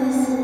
This 0.00 0.28
is 0.30 0.40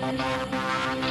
Techno 0.00 1.08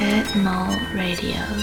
Pocket 0.00 0.34
Mall 0.36 0.78
Radio. 0.94 1.60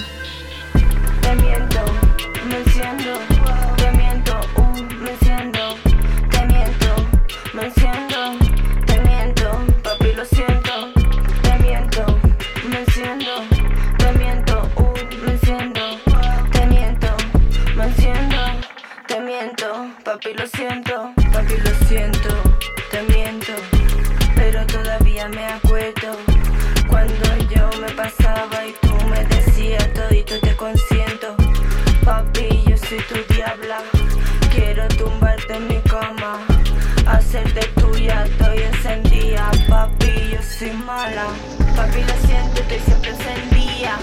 Papi, 41.76 42.02
lo 42.02 42.26
siento, 42.26 42.60
estoy 42.60 42.80
siempre 42.80 43.10
encendía. 43.10 43.98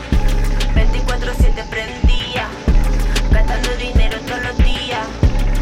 24-7 0.75 1.63
prendía. 1.69 2.47
Gastando 3.31 3.69
dinero 3.77 4.17
todos 4.27 4.43
los 4.43 4.57
días. 4.57 5.07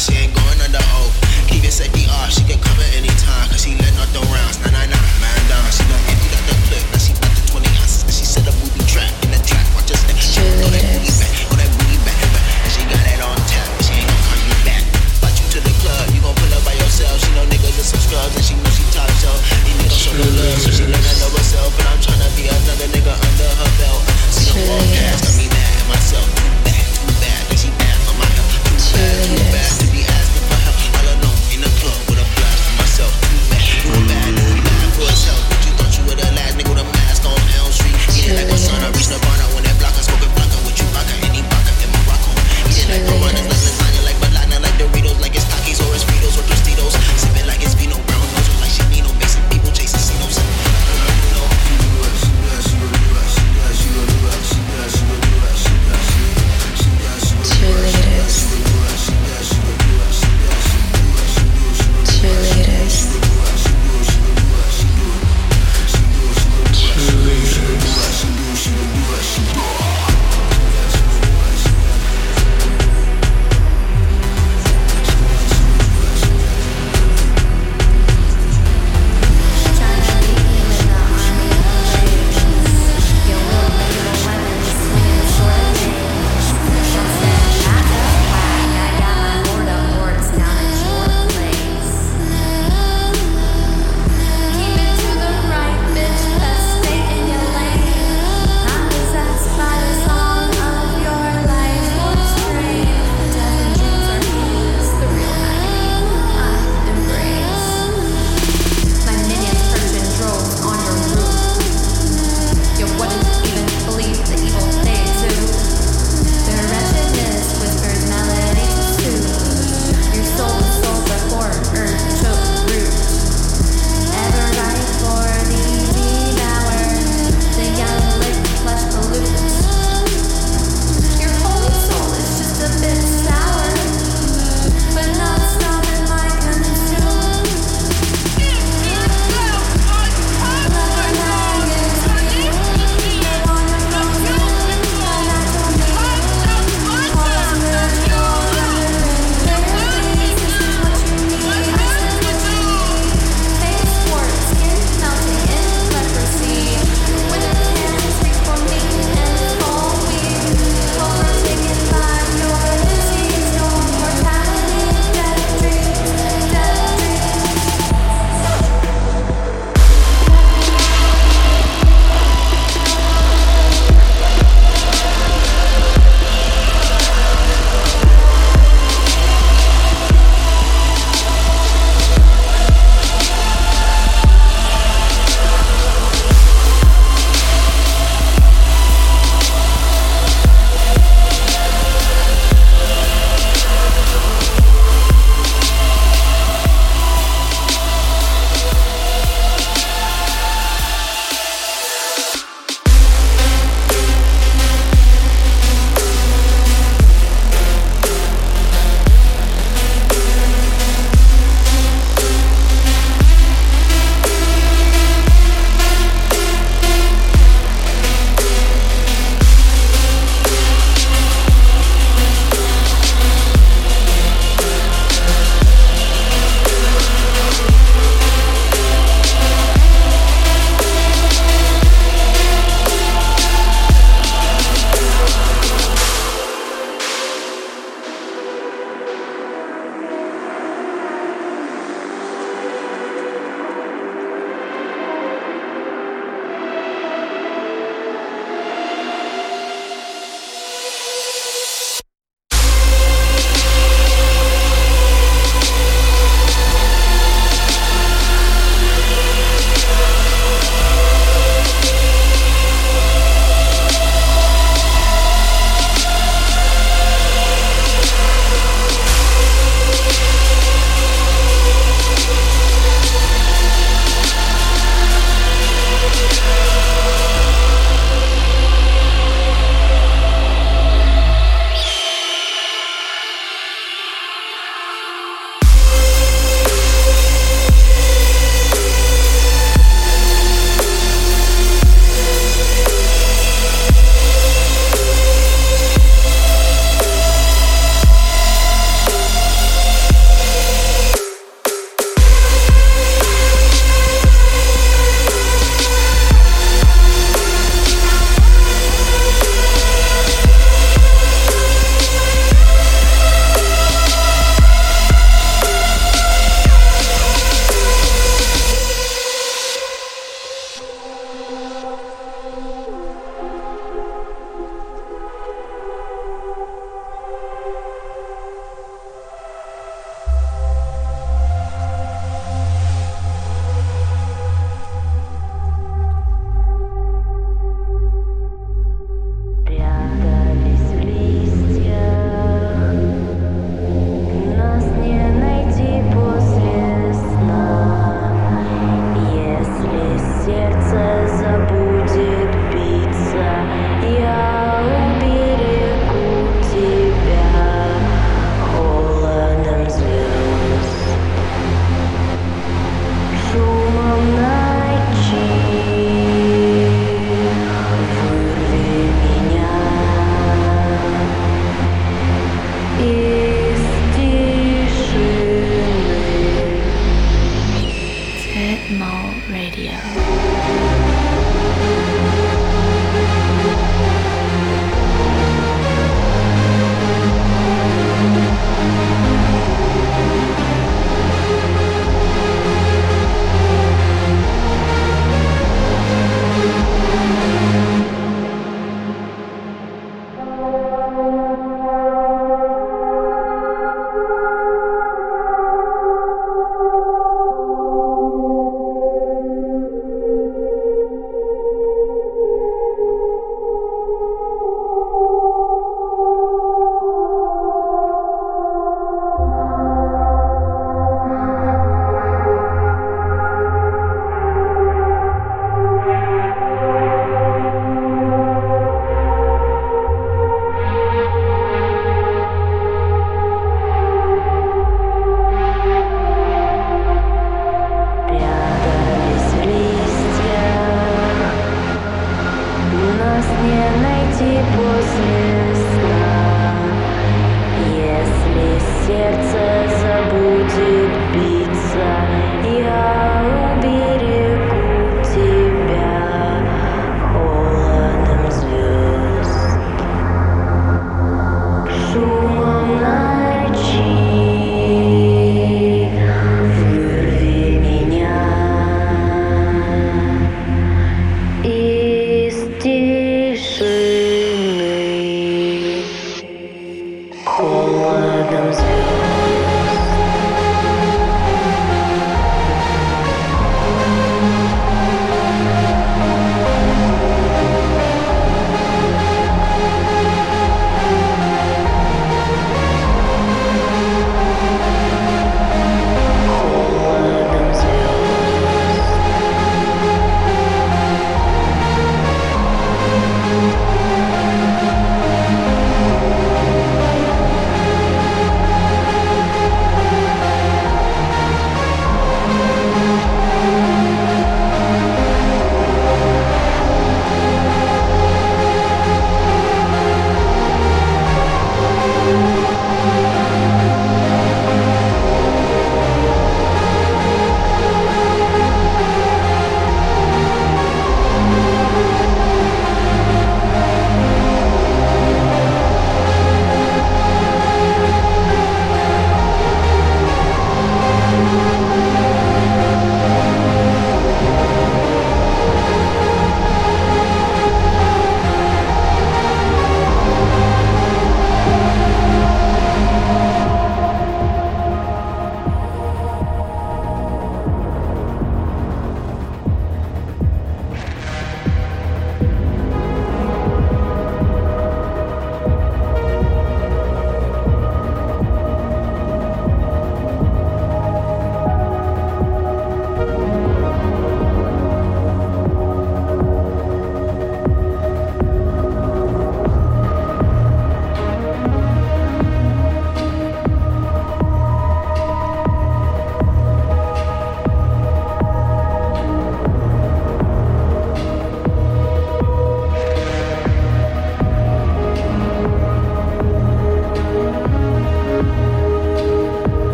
She 0.00 0.14
ain't 0.14 0.34
going 0.34 0.60
under 0.62 0.78
oath. 0.96 1.14
Keep 1.46 1.64
it 1.64 1.72
safety 1.72 2.06
off. 2.08 2.32
She 2.32 2.42
can 2.44 2.58
cover. 2.58 2.79